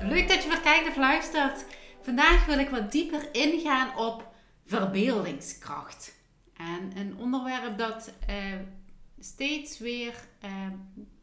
[0.00, 1.64] Leuk dat je weer kijkt of luistert.
[2.02, 4.28] Vandaag wil ik wat dieper ingaan op
[4.66, 6.14] verbeeldingskracht.
[6.56, 8.36] En een onderwerp dat eh,
[9.20, 10.50] steeds weer eh,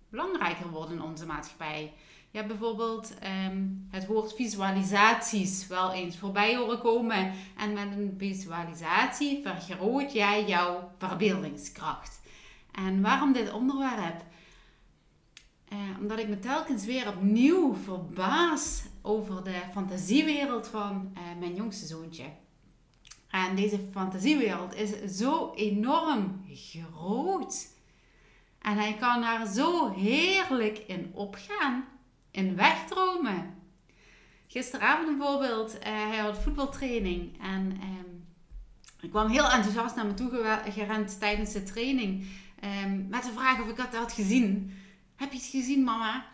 [0.10, 1.94] belangrijker wordt in onze maatschappij.
[2.32, 7.34] Je hebt bijvoorbeeld ehm, het woord visualisaties wel eens voorbij horen komen.
[7.58, 12.22] En met een visualisatie vergroot jij jouw verbeeldingskracht.
[12.72, 14.24] En waarom dit onderwerp?
[16.00, 22.24] Omdat ik me telkens weer opnieuw verbaas over de fantasiewereld van eh, mijn jongste zoontje.
[23.30, 27.68] En deze fantasiewereld is zo enorm groot.
[28.62, 31.86] En hij kan daar zo heerlijk in opgaan,
[32.32, 33.56] in wegdromen.
[34.48, 38.16] Gisteravond bijvoorbeeld, eh, hij had voetbaltraining en ehm,
[39.02, 42.26] ik kwam heel enthousiast naar me toe gerend tijdens de training
[42.60, 44.74] ehm, met de vraag of ik dat had gezien.
[45.18, 46.26] Heb je het gezien, mama?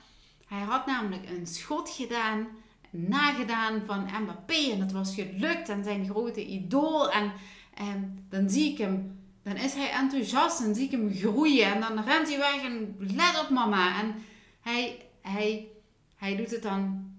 [0.47, 2.47] Hij had namelijk een schot gedaan,
[2.89, 4.71] nagedaan van Mbappé.
[4.71, 5.69] En dat was gelukt.
[5.69, 7.11] En zijn grote idool.
[7.11, 7.31] En,
[8.29, 10.61] dan zie ik hem, dan is hij enthousiast.
[10.61, 11.73] En zie ik hem groeien.
[11.73, 13.99] En dan rent hij weg en let op, mama.
[14.01, 14.15] En
[14.61, 15.67] hij, hij,
[16.15, 17.11] hij doet het dan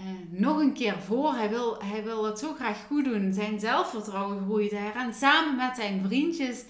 [0.00, 1.34] uh, nog een keer voor.
[1.34, 3.32] Hij wil, hij wil het zo graag goed doen.
[3.32, 4.70] Zijn zelfvertrouwen groeit.
[4.70, 6.64] Hij rent samen met zijn vriendjes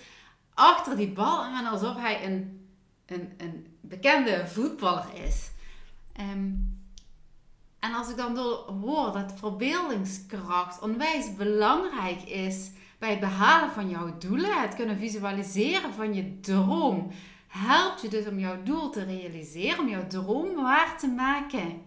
[0.54, 2.66] achter die bal aan alsof hij een,
[3.06, 5.50] een, een bekende voetballer is.
[6.12, 6.52] Ehm,
[7.78, 8.36] en als ik dan
[8.80, 15.92] hoor dat verbeeldingskracht onwijs belangrijk is bij het behalen van jouw doelen, het kunnen visualiseren
[15.92, 17.10] van je droom,
[17.46, 21.82] helpt je dus om jouw doel te realiseren, om jouw droom waar te maken.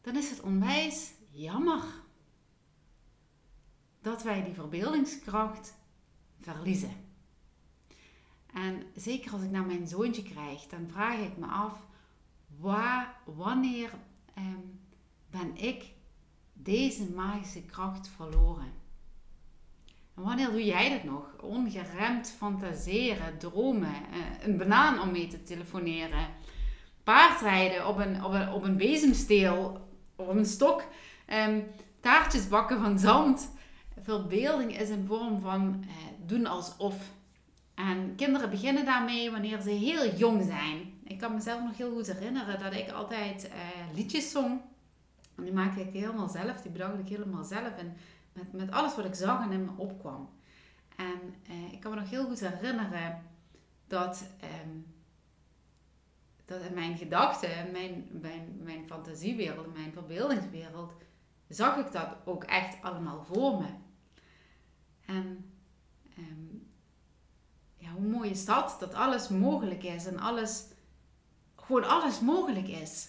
[0.00, 1.82] Dan is het onwijs jammer
[4.00, 5.74] dat wij die verbeeldingskracht
[6.40, 7.07] verliezen.
[8.54, 11.86] En zeker als ik naar mijn zoontje krijg, dan vraag ik me af,
[13.24, 13.90] wanneer
[14.34, 14.60] ehm,
[15.30, 15.84] ben ik
[16.52, 18.72] deze magische kracht verloren?
[20.14, 21.36] En wanneer doe jij dat nog?
[21.42, 26.28] Ongeremd fantaseren, dromen, eh, een banaan om mee te telefoneren,
[27.04, 30.84] paardrijden op een, op een, op een bezemsteel, op een stok,
[31.48, 31.64] um,
[32.00, 33.50] taartjes bakken van zand.
[34.02, 35.90] Verbeelding is een vorm van uh,
[36.26, 36.94] doen alsof.
[37.78, 41.00] En kinderen beginnen daarmee wanneer ze heel jong zijn.
[41.04, 44.60] Ik kan mezelf nog heel goed herinneren dat ik altijd uh, liedjes zong.
[45.34, 47.76] En die maakte ik helemaal zelf, die bedacht ik helemaal zelf.
[47.76, 47.96] En
[48.32, 50.28] met, met alles wat ik zag en in me opkwam.
[50.96, 53.22] En uh, ik kan me nog heel goed herinneren
[53.86, 54.24] dat,
[54.64, 54.86] um,
[56.44, 60.92] dat in mijn gedachten, in mijn, mijn, mijn fantasiewereld, mijn verbeeldingswereld,
[61.48, 63.68] zag ik dat ook echt allemaal voor me.
[65.06, 65.50] En
[66.18, 66.57] um,
[67.96, 68.76] hoe mooi is dat?
[68.80, 70.64] Dat alles mogelijk is en alles,
[71.56, 73.08] gewoon alles mogelijk is.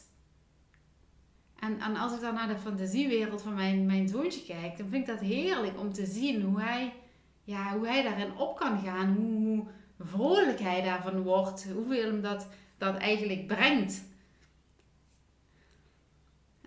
[1.60, 5.08] En, en als ik dan naar de fantasiewereld van mijn, mijn zoontje kijk, dan vind
[5.08, 6.94] ik dat heerlijk om te zien hoe hij,
[7.44, 9.16] ja, hoe hij daarin op kan gaan.
[9.16, 9.66] Hoe
[10.00, 11.68] vrolijk hij daarvan wordt.
[11.74, 12.48] Hoeveel hem dat,
[12.78, 14.04] dat eigenlijk brengt.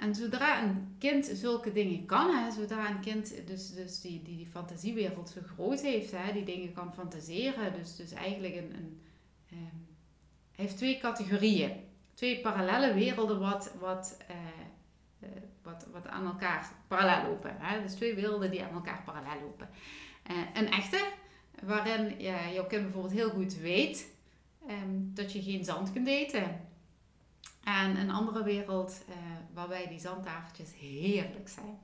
[0.03, 4.37] En zodra een kind zulke dingen kan, hè, zodra een kind dus, dus die, die,
[4.37, 9.03] die fantasiewereld zo groot heeft, hè, die dingen kan fantaseren, dus, dus eigenlijk een, een
[10.55, 11.73] hij heeft twee categorieën,
[12.15, 14.37] twee parallele werelden wat, wat, uh,
[15.21, 15.29] uh,
[15.63, 17.57] wat, wat aan elkaar parallel lopen.
[17.59, 17.83] Hè?
[17.83, 19.69] Dus twee werelden die aan elkaar parallel lopen.
[20.31, 21.05] Uh, een echte,
[21.63, 24.09] waarin ja, jouw kind bijvoorbeeld heel goed weet
[24.69, 26.61] um, dat je geen zand kunt eten.
[27.65, 29.15] En een andere wereld uh,
[29.55, 31.79] waarbij die zandtafeltjes heerlijk zijn.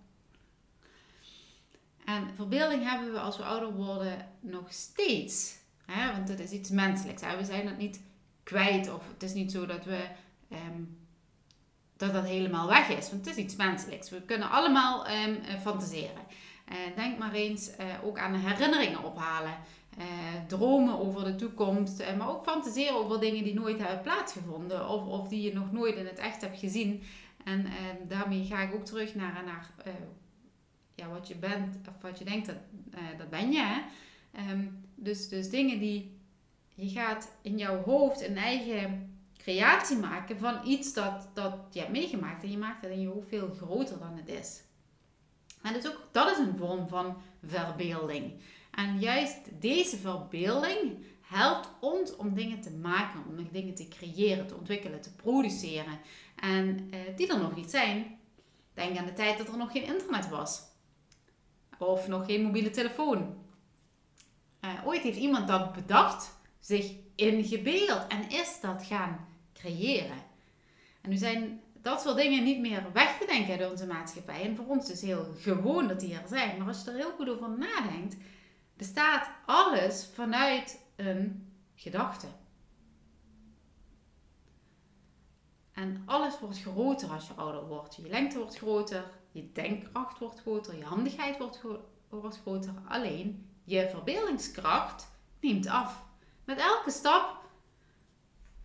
[2.04, 5.56] En verbeelding hebben we als we ouder worden nog steeds.
[5.86, 6.12] Hè?
[6.12, 7.22] Want het is iets menselijks.
[7.22, 7.36] Hè?
[7.36, 8.00] We zijn dat niet
[8.42, 8.92] kwijt.
[8.92, 10.08] Of het is niet zo dat we
[10.48, 10.82] ehm,
[11.96, 13.10] dat dat helemaal weg is.
[13.10, 14.10] Want het is iets menselijks.
[14.10, 16.22] We kunnen allemaal um, fantaseren.
[16.68, 19.54] Uh, denk maar eens uh, ook aan herinneringen ophalen.
[19.98, 20.04] Uh,
[20.46, 22.16] dromen over de toekomst.
[22.16, 24.88] maar ook fantaseren over dingen die nooit hebben plaatsgevonden.
[24.88, 27.02] Of, of die je nog nooit in het echt hebt gezien.
[27.44, 29.70] En ehm, daarmee ga ik ook terug naar, naar
[30.94, 31.76] ja, wat je bent.
[31.88, 32.56] Of wat je denkt, dat,
[33.18, 33.62] dat ben je.
[33.62, 33.80] Hè?
[34.50, 36.16] Um, dus, dus dingen die
[36.74, 41.92] je gaat in jouw hoofd een eigen creatie maken van iets dat, dat je hebt
[41.92, 42.42] meegemaakt.
[42.42, 44.62] En je maakt het in je hoofd veel groter dan het is.
[45.62, 48.32] En dus ook dat is een vorm van verbeelding.
[48.78, 54.54] En juist deze verbeelding helpt ons om dingen te maken, om dingen te creëren, te
[54.54, 55.98] ontwikkelen, te produceren.
[56.36, 58.18] En eh, die er nog niet zijn.
[58.74, 60.62] Denk aan de tijd dat er nog geen internet was.
[61.78, 63.36] Of nog geen mobiele telefoon.
[64.60, 70.22] Uh, ooit heeft iemand dat bedacht, zich ingebeeld en is dat gaan creëren.
[71.00, 74.42] En nu zijn dat soort dingen niet meer weg te denken uit onze maatschappij.
[74.42, 76.58] En voor ons dus heel gewoon dat die er zijn.
[76.58, 78.16] Maar als je er heel goed over nadenkt,
[78.78, 82.26] bestaat alles vanuit een gedachte.
[85.72, 87.96] En alles wordt groter als je ouder wordt.
[87.96, 92.74] Je lengte wordt groter, je denkkracht wordt groter, je handigheid wordt, groter.
[92.88, 95.08] Alleen je verbeeldingskracht
[95.40, 96.04] neemt af.
[96.44, 97.44] Met elke stap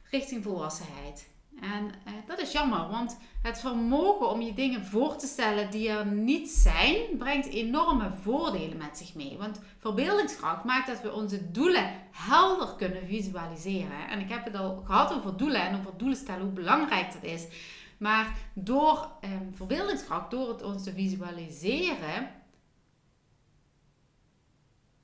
[0.01, 1.30] richting volwassenheid.
[1.61, 5.89] En eh, dat is jammer, want het vermogen om je dingen voor te stellen die
[5.89, 9.38] er niet zijn, brengt enorme voordelen met zich mee.
[9.38, 14.07] Want verbeeldingskracht maakt dat we onze doelen helder kunnen visualiseren.
[14.07, 17.23] En ik heb het al gehad over doelen en over doelen stellen, hoe belangrijk dat
[17.23, 17.47] is.
[17.97, 22.31] Maar door eh, verbeeldingskracht, door het ons te visualiseren,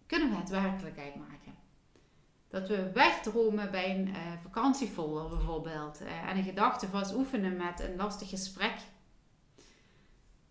[0.06, 1.59] kunnen we het werkelijkheid maken.
[2.50, 6.02] Dat we wegdromen bij een uh, bijvoorbeeld.
[6.02, 8.76] Uh, en een gedachte vast oefenen met een lastig gesprek.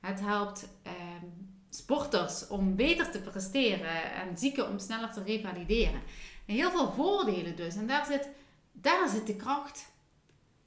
[0.01, 1.27] Het helpt ehm,
[1.71, 6.01] sporters om beter te presteren en zieken om sneller te revalideren.
[6.47, 7.77] En heel veel voordelen dus.
[7.77, 8.29] En daar zit,
[8.73, 9.93] daar zit de kracht.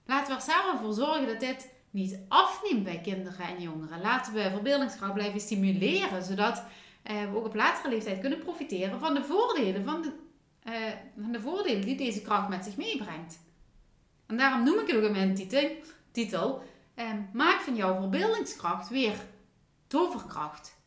[0.06, 4.02] Laten we er samen voor zorgen dat dit niet afneemt bij kinderen en jongeren.
[4.02, 6.64] Laten we verbeeldingskracht blijven stimuleren, zodat
[7.12, 10.12] uh, we ook op latere leeftijd kunnen profiteren van de voordelen van de
[11.22, 13.40] van de voordelen die deze kracht met zich meebrengt.
[14.26, 15.50] En daarom noem ik het ook in mijn
[16.12, 16.64] titel,
[16.96, 19.16] uh, maak van jouw verbeeldingskracht weer
[19.88, 20.80] toverkracht.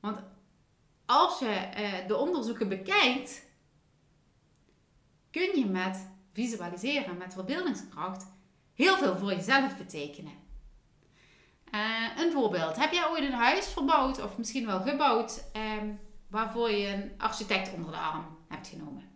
[0.00, 0.18] Want
[1.06, 3.42] als je uh, de onderzoeken bekijkt,
[5.30, 8.26] kun je met visualiseren, met verbeeldingskracht,
[8.74, 10.32] heel veel voor jezelf betekenen.
[11.74, 12.76] Uh, een voorbeeld.
[12.76, 16.00] Heb jij ooit een huis verbouwd of misschien wel gebouwd um,
[16.30, 19.08] waarvoor je een architect onder de arm hebt genomen.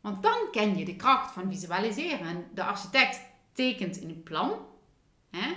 [0.00, 2.26] Want dan ken je de kracht van visualiseren.
[2.26, 3.20] En de architect
[3.52, 4.52] tekent een plan.
[5.30, 5.54] Hè?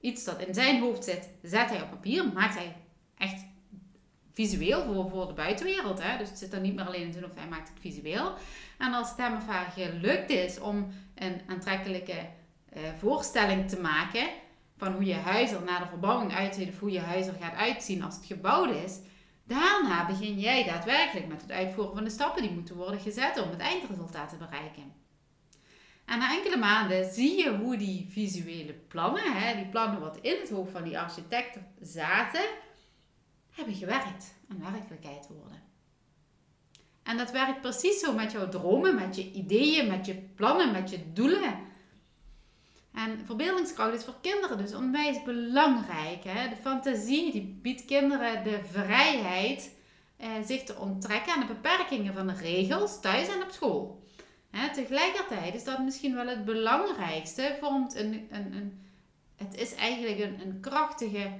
[0.00, 2.76] Iets dat in zijn hoofd zit, zet hij op papier, maakt hij
[3.18, 3.44] echt
[4.32, 6.02] visueel voor, voor de buitenwereld.
[6.02, 6.18] Hè?
[6.18, 8.34] Dus het zit dan niet meer alleen in zijn hoofd, hij maakt het visueel.
[8.78, 9.40] En als het hem
[9.70, 12.26] gelukt is om een aantrekkelijke
[12.76, 14.28] uh, voorstelling te maken
[14.76, 17.54] van hoe je huis er na de verbouwing uitziet of hoe je huis er gaat
[17.54, 18.98] uitzien als het gebouwd is,
[19.44, 23.50] Daarna begin jij daadwerkelijk met het uitvoeren van de stappen die moeten worden gezet om
[23.50, 24.92] het eindresultaat te bereiken.
[26.04, 30.40] En na enkele maanden zie je hoe die visuele plannen, hè, die plannen wat in
[30.40, 32.44] het hoofd van die architect zaten,
[33.50, 35.62] hebben gewerkt en werkelijkheid worden.
[37.02, 40.90] En dat werkt precies zo met jouw dromen, met je ideeën, met je plannen, met
[40.90, 41.54] je doelen.
[42.92, 46.24] En verbeeldingskracht is voor kinderen dus onwijs belangrijk.
[46.24, 46.48] Hè?
[46.48, 49.74] De fantasie die biedt kinderen de vrijheid
[50.16, 54.02] eh, zich te onttrekken aan de beperkingen van de regels thuis en op school.
[54.50, 57.56] Hè, tegelijkertijd is dat misschien wel het belangrijkste.
[57.60, 58.80] Vormt een, een, een,
[59.36, 61.30] het is eigenlijk een, een krachtige,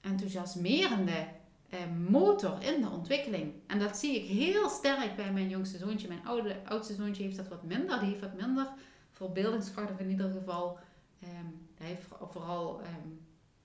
[0.00, 1.26] enthousiasmerende
[1.70, 3.52] eh, motor in de ontwikkeling.
[3.66, 6.08] En dat zie ik heel sterk bij mijn jongste zoontje.
[6.08, 8.00] Mijn oudste zoontje heeft dat wat minder.
[8.00, 8.66] Die heeft wat minder
[9.12, 10.78] verbeeldingskracht, of in ieder geval
[11.22, 13.08] Um, hij heeft vooral ehm,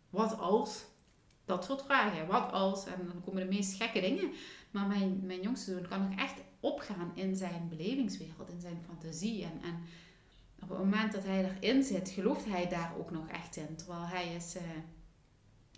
[0.10, 0.86] wat als,
[1.46, 2.28] dat soort vragen.
[2.28, 4.32] Wat als, en dan komen de meest gekke dingen.
[4.72, 9.44] Maar mijn, mijn jongste zoon kan nog echt opgaan in zijn belevingswereld, in zijn fantasie.
[9.44, 9.84] En, en
[10.62, 13.76] op het moment dat hij erin zit, gelooft hij daar ook nog echt in.
[13.76, 14.62] Terwijl hij is, uh,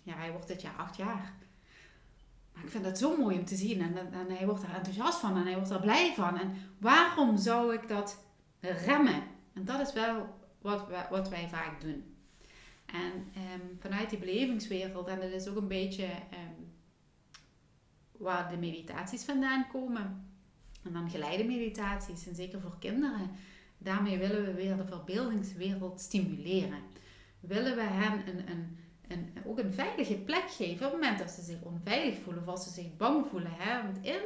[0.04, 1.34] ja, hij wordt dit jaar acht jaar.
[2.54, 3.82] Maar ik vind dat zo mooi om te zien.
[3.82, 6.40] En, en hij wordt daar enthousiast van en hij wordt er blij van.
[6.40, 8.24] En waarom zou ik dat
[8.60, 9.24] remmen?
[9.54, 10.35] En dat is wel
[10.66, 12.16] wat, wat wij vaak doen.
[12.86, 16.62] En ehm, vanuit die belevingswereld, en dat is ook een beetje ehm,
[18.12, 20.30] waar de meditaties vandaan komen.
[20.84, 23.32] En dan geleide meditaties, en zeker voor kinderen.
[23.78, 26.80] Daarmee willen we weer de verbeeldingswereld stimuleren.
[27.40, 31.32] Willen we hen een, een, een, ook een veilige plek geven op het moment dat
[31.32, 33.52] ze zich onveilig voelen of als ze zich bang voelen.
[33.52, 33.84] Hè?
[33.84, 34.22] Want in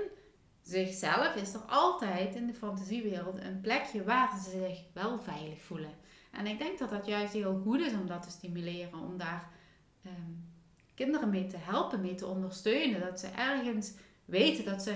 [0.61, 5.93] zichzelf is er altijd in de fantasiewereld een plekje waar ze zich wel veilig voelen.
[6.31, 9.49] En ik denk dat dat juist heel goed is om dat te stimuleren, om daar
[10.03, 10.31] ehm,
[10.95, 12.99] kinderen mee te helpen, mee te ondersteunen.
[12.99, 13.93] Dat ze ergens
[14.25, 14.95] weten dat ze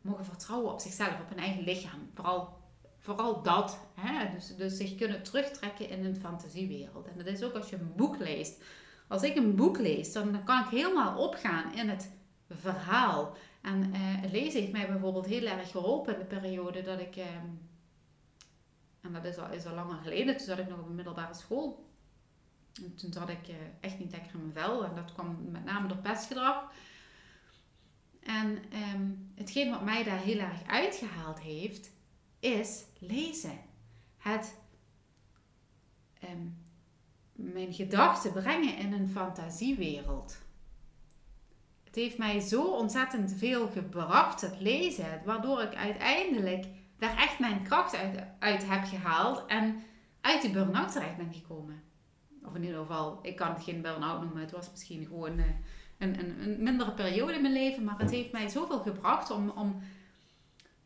[0.00, 2.10] mogen vertrouwen op zichzelf, op hun eigen lichaam.
[2.14, 2.58] Vooral,
[2.98, 3.78] vooral dat.
[3.94, 4.34] Hè?
[4.34, 7.06] Dus, dus zich kunnen terugtrekken in een fantasiewereld.
[7.06, 8.62] En dat is ook als je een boek leest.
[9.08, 12.10] Als ik een boek lees, dan kan ik helemaal opgaan in het
[12.50, 13.36] verhaal.
[13.62, 17.16] En uh, het lezen heeft mij bijvoorbeeld heel erg geholpen in de periode dat ik,
[17.16, 17.46] ehm,
[19.06, 21.34] en dat is al, is al langer geleden, toen zat ik nog op een middelbare
[21.34, 21.84] school.
[22.82, 25.64] En toen zat ik uh, echt niet lekker in mijn vel en dat kwam met
[25.64, 26.72] name door pestgedrag.
[28.20, 28.58] En
[28.94, 31.90] um, hetgeen wat mij daar heel erg uitgehaald heeft,
[32.38, 33.58] is lezen.
[34.18, 34.54] Het
[36.24, 36.56] um,
[37.32, 40.38] mijn gedachten brengen in een fantasiewereld.
[41.84, 46.66] Het heeft mij zo ontzettend veel gebracht, het lezen, waardoor ik uiteindelijk
[46.98, 49.82] daar echt mijn kracht uit, uit heb gehaald en
[50.20, 51.82] uit die burn-out terecht ben gekomen.
[52.44, 55.44] Of in ieder geval, ik kan het geen burn-out noemen, het was misschien gewoon eh,
[55.98, 59.48] een, een, een mindere periode in mijn leven, maar het heeft mij zoveel gebracht om,
[59.48, 59.82] om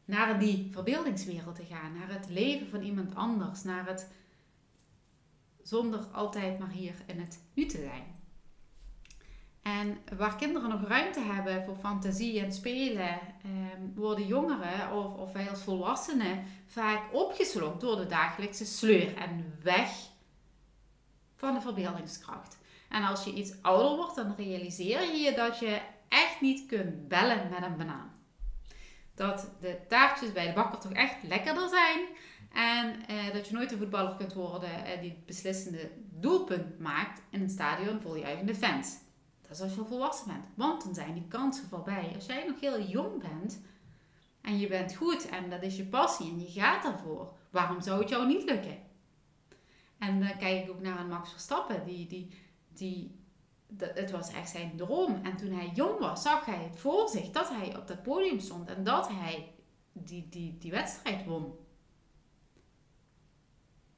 [0.05, 4.11] naar die verbeeldingswereld te gaan, naar het leven van iemand anders, naar het
[5.62, 8.20] zonder altijd maar hier in het nu te zijn.
[9.62, 13.09] En waar kinderen nog ruimte hebben voor fantasie en spelen,
[13.43, 13.50] eh,
[13.95, 19.90] worden jongeren of, of wij als volwassenen vaak opgeslokt door de dagelijkse sleur en weg
[21.37, 22.59] van de verbeeldingskracht.
[22.88, 27.09] En als je iets ouder wordt, dan realiseer je je dat je echt niet kunt
[27.09, 28.12] bellen met een banaan.
[29.14, 32.00] Dat de taartjes bij de bakker toch echt lekkerder zijn.
[32.52, 37.23] En eh, dat je nooit een voetballer kunt worden eh, die het beslissende doelpunt maakt
[37.31, 38.97] in een stadion vol juichende fans.
[39.50, 40.45] Dat als je al volwassen bent.
[40.54, 42.12] Want dan zijn die kansen voorbij.
[42.14, 43.61] Als jij nog heel jong bent
[44.40, 48.00] en je bent goed en dat is je passie en je gaat daarvoor, waarom zou
[48.00, 48.78] het jou niet lukken?
[49.99, 52.28] En dan kijk ik ook naar Max Verstappen, die, die,
[52.69, 53.19] die
[53.76, 55.21] het was echt zijn droom.
[55.23, 58.40] En toen hij jong was, zag hij het voor zich dat hij op dat podium
[58.40, 59.52] stond en dat hij
[59.92, 61.54] die, die, die wedstrijd won.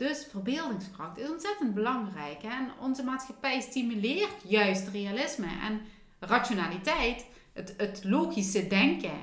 [0.02, 2.42] Dus verbeeldingskracht is ontzettend belangrijk.
[2.42, 2.48] Hè?
[2.48, 5.80] En onze maatschappij stimuleert juist realisme en
[6.18, 9.22] rationaliteit, het, het logische denken.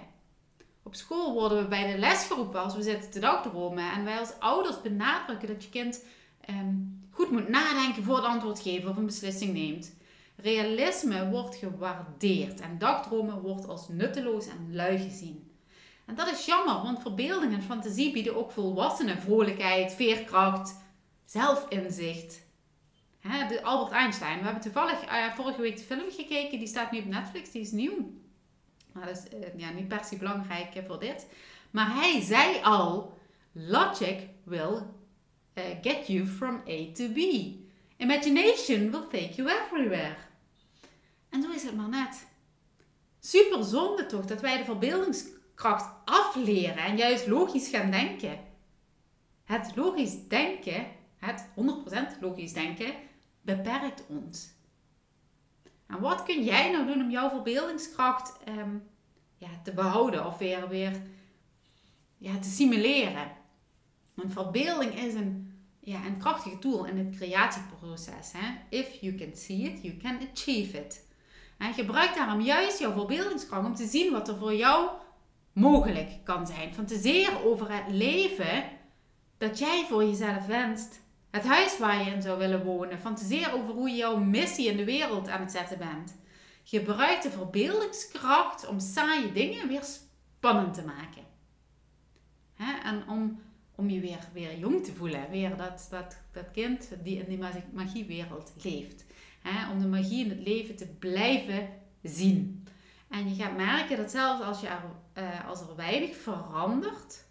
[0.83, 3.91] Op school worden we bij de les geroepen als we zitten te dagdromen.
[3.91, 6.03] En wij als ouders benadrukken dat je kind
[6.41, 6.75] ehm,
[7.09, 9.93] goed moet nadenken voor het antwoord geven of een beslissing neemt.
[10.36, 15.49] Realisme wordt gewaardeerd en dagdromen wordt als nutteloos en lui gezien.
[16.10, 20.75] En dat is jammer, want verbeelding en fantasie bieden ook volwassenen vrolijkheid, veerkracht,
[21.25, 22.42] zelfinzicht.
[23.22, 24.38] de Albert Einstein.
[24.38, 27.62] We hebben toevallig uh, vorige week de film gekeken, die staat nu op Netflix, die
[27.62, 28.12] is nieuw.
[28.92, 31.28] Maar dat is uh, ja, niet per se belangrijk voor dit.
[31.72, 33.18] Maar hij zei al:
[33.51, 34.82] Logic will
[35.54, 37.18] uh, get you from A to B.
[37.98, 40.16] Imagination will take you everywhere.
[41.30, 42.28] En zo is het maar net.
[43.20, 44.66] Super zonde toch dat wij de
[45.60, 48.39] verbeeldingskracht afleren en juist logisch gaan denken.
[49.44, 50.88] Het logisch denken,
[51.18, 52.94] het 100% logisch denken,
[53.42, 54.51] beperkt ons.
[55.88, 58.78] En wat kun jij nou doen om jouw verbeeldingskracht ehm,
[59.38, 61.01] ja, te behouden of weer, weer
[62.18, 63.32] ja, te simuleren?
[64.13, 68.32] Want verbeelding is een, ja, een krachtige tool in het creatieproces.
[68.32, 68.78] Hè?
[68.78, 71.08] If you can see it, you can achieve it.
[71.58, 74.89] En gebruik daarom juist jouw verbeeldingskracht om te zien wat er voor jou
[75.60, 76.74] mogelijk kan zijn.
[76.74, 78.63] Fantaseer over het leven
[79.38, 81.01] dat jij voor jezelf wenst.
[81.30, 83.00] Het huis waar je in zou willen wonen.
[83.00, 86.18] Fantaseer over hoe je jouw missie in de wereld aan het zetten bent.
[86.63, 91.24] Gebruik de verbeeldingskracht om saaie dingen weer spannend te maken.
[92.84, 93.39] En om,
[93.75, 95.30] om je weer, weer jong te voelen.
[95.30, 99.06] Weer dat, dat, dat kind die in die magiewereld leeft.
[99.72, 101.70] Om de magie in het leven te blijven
[102.04, 102.68] zien.
[103.10, 107.25] En je gaat merken dat zelfs als, je er, uh, als er weinig verandert,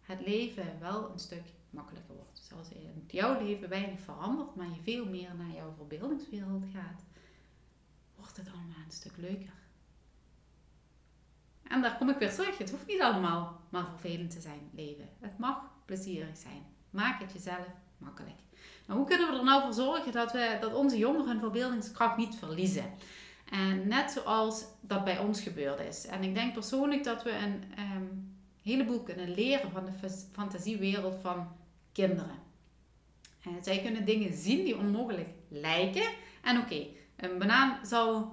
[0.00, 2.36] het leven wel een stuk makkelijker wordt.
[2.36, 7.04] Dus als in jouw leven weinig verandert, maar je veel meer naar jouw verbeeldingswereld gaat,
[8.16, 9.52] wordt het allemaal een stuk leuker.
[11.62, 12.58] En daar kom ik weer terug.
[12.58, 15.08] Het hoeft niet allemaal maar vervelend te zijn, leven.
[15.20, 16.66] Het mag plezierig zijn.
[16.90, 17.66] Maak het jezelf
[17.98, 18.36] makkelijk.
[18.86, 22.16] Nou, hoe kunnen we er nou voor zorgen dat, we, dat onze jongeren hun verbeeldingskracht
[22.16, 22.92] niet verliezen?
[23.54, 26.06] En net zoals dat bij ons gebeurd is.
[26.06, 31.48] En ik denk persoonlijk dat we een um, heleboel kunnen leren van de fantasiewereld van
[31.92, 32.38] kinderen.
[33.42, 36.06] En zij kunnen dingen zien die onmogelijk lijken.
[36.42, 38.24] En oké, een banaan zou,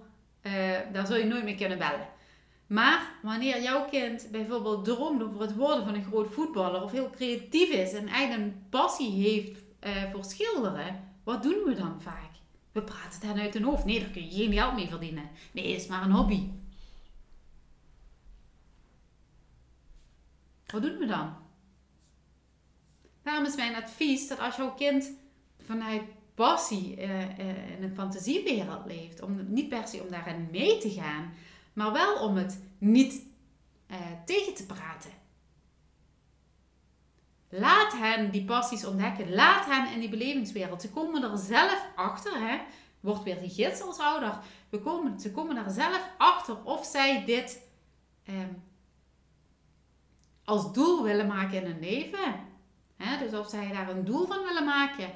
[0.41, 0.53] uh,
[0.93, 2.07] daar zou je nooit mee kunnen bellen.
[2.67, 7.09] Maar wanneer jouw kind bijvoorbeeld droomt over het worden van een groot voetballer of heel
[7.09, 12.30] creatief is en een passie heeft uh, voor schilderen, wat doen we dan vaak?
[12.71, 13.85] We praten het hen uit hun hoofd.
[13.85, 15.29] Nee, daar kun je geen geld mee verdienen.
[15.51, 16.49] Nee, het is maar een hobby.
[20.65, 21.35] Wat doen we dan?
[23.23, 25.11] Daarom is mijn advies dat als jouw kind
[25.65, 26.01] vanuit
[26.35, 30.89] passie uh, uh, in een fantasiewereld leeft, om niet per se om daarin mee te
[30.89, 31.33] gaan,
[31.73, 33.25] maar wel om het niet
[33.91, 35.11] uh, tegen te praten.
[37.51, 39.33] Laat hen die passies ontdekken.
[39.33, 40.81] Laat hen in die belevingswereld.
[40.81, 42.47] Ze komen er zelf achter.
[42.47, 42.59] Hè?
[42.99, 44.39] Wordt weer die gids als ouder.
[44.69, 47.61] We komen, ze komen er zelf achter of zij dit
[48.23, 48.53] ehm,
[50.43, 52.35] als doel willen maken in hun leven.
[52.97, 53.17] Hè?
[53.17, 55.09] Dus of zij daar een doel van willen maken.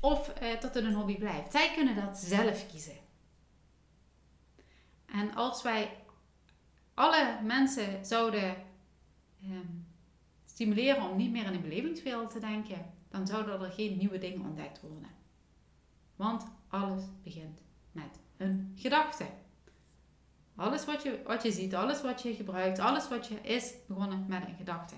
[0.00, 1.52] Of eh, dat het een hobby blijft.
[1.52, 2.96] Zij kunnen dat zelf kiezen.
[5.06, 5.96] En als wij
[6.94, 8.56] alle mensen zouden
[9.42, 9.87] ehm,
[10.58, 14.40] stimuleren om niet meer in een belevingswereld te denken, dan zouden er geen nieuwe dingen
[14.40, 15.08] ontdekt worden.
[16.16, 17.60] Want alles begint
[17.92, 19.24] met een gedachte.
[20.56, 24.24] Alles wat je, wat je ziet, alles wat je gebruikt, alles wat je is begonnen
[24.28, 24.94] met een gedachte.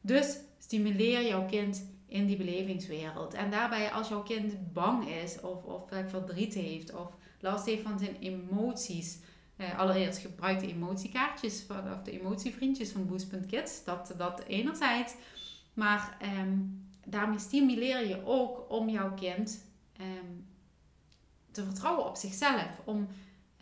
[0.00, 3.34] Dus stimuleer jouw kind in die belevingswereld.
[3.34, 7.98] En daarbij, als jouw kind bang is, of, of verdriet heeft, of last heeft van
[7.98, 9.18] zijn emoties,
[9.56, 13.84] uh, allereerst gebruik de emotiekaartjes van, of de emotievriendjes van Boost.kids.
[13.84, 15.14] Dat, dat enerzijds.
[15.74, 16.58] Maar ehm,
[17.04, 19.64] daarmee stimuleer je ook om jouw kind
[19.96, 20.32] ehm,
[21.50, 22.80] te vertrouwen op zichzelf.
[22.84, 23.08] Om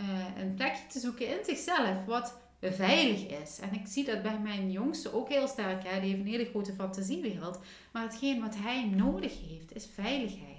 [0.00, 0.06] uh,
[0.38, 3.58] een plekje te zoeken in zichzelf wat veilig is.
[3.60, 5.84] En ik zie dat bij mijn jongste ook heel sterk.
[5.84, 6.00] Hè?
[6.00, 7.58] Die heeft een hele grote fantasiewereld.
[7.92, 10.53] Maar hetgeen wat hij nodig heeft is veiligheid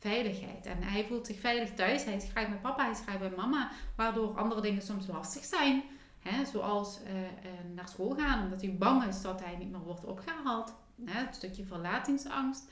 [0.00, 0.66] veiligheid.
[0.66, 2.04] En hij voelt zich veilig thuis.
[2.04, 3.70] Hij graag bij papa, hij is graag bij mama.
[3.96, 5.82] Waardoor andere dingen soms lastig zijn.
[6.18, 7.10] Hè, zoals uh,
[7.74, 10.74] naar school gaan, omdat hij bang is dat hij niet meer wordt opgehaald.
[11.04, 12.70] Hè, een stukje verlatingsangst.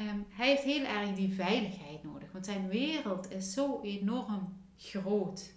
[0.00, 2.32] Um, hij heeft heel erg die veiligheid nodig.
[2.32, 5.52] Want zijn wereld is zo enorm groot.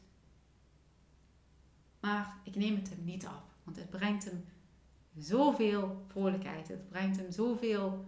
[2.00, 3.44] Maar ik neem het hem niet af.
[3.64, 4.46] Want het brengt hem
[5.18, 6.68] zoveel vrolijkheid.
[6.68, 8.06] Het brengt hem zoveel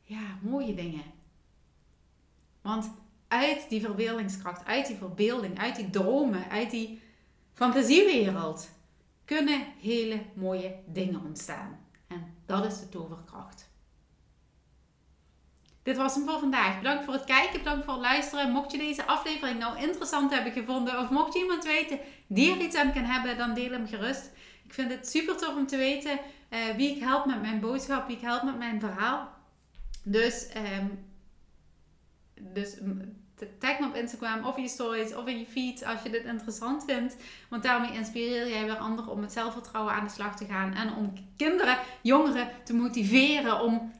[0.00, 1.02] ja, mooie dingen.
[2.64, 2.90] Want
[3.28, 7.02] uit die verbeeldingskracht, uit die verbeelding, uit die dromen, uit die
[7.52, 8.68] fantasiewereld
[9.24, 11.80] kunnen hele mooie dingen ontstaan.
[12.06, 13.68] En dat is de toverkracht.
[15.82, 16.78] Dit was hem voor vandaag.
[16.78, 18.50] Bedankt voor het kijken, bedankt voor het luisteren.
[18.50, 22.60] Mocht je deze aflevering nou interessant hebben gevonden, of mocht je iemand weten die er
[22.60, 24.30] iets aan kan hebben, dan deel hem gerust.
[24.64, 26.18] Ik vind het super tof om te weten
[26.50, 29.28] uh, wie ik help met mijn boodschap, wie ik help met mijn verhaal.
[30.02, 31.13] Dus um,
[32.40, 32.76] dus
[33.58, 36.24] tag me op Instagram of in je stories of in je feed als je dit
[36.24, 37.16] interessant vindt.
[37.48, 40.74] Want daarmee inspireer jij weer anderen om met zelfvertrouwen aan de slag te gaan.
[40.74, 43.92] En om kinderen, jongeren te motiveren om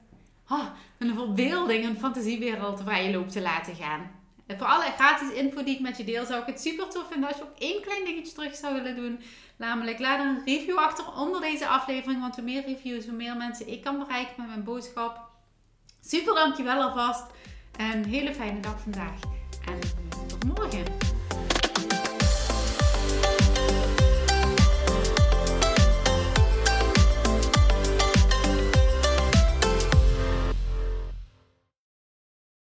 [0.48, 0.66] oh,
[0.98, 4.10] hun verbeelding, hun fantasiewereld vrij loop te laten gaan.
[4.46, 7.06] En voor alle gratis info die ik met je deel, zou ik het super tof
[7.10, 9.20] vinden als je ook één klein dingetje terug zou willen doen.
[9.56, 12.20] Namelijk, laat een review achter onder deze aflevering.
[12.20, 15.20] Want hoe meer reviews, hoe meer mensen ik kan bereiken met mijn boodschap.
[16.00, 17.24] Super dankjewel alvast.
[17.76, 19.20] Een hele fijne dag vandaag
[19.64, 19.78] en
[20.28, 21.03] tot morgen.